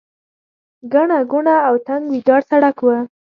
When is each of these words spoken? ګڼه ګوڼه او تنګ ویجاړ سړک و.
ګڼه 0.93 1.19
ګوڼه 1.31 1.55
او 1.67 1.75
تنګ 1.87 2.03
ویجاړ 2.11 2.41
سړک 2.49 2.77
و. 2.81 2.87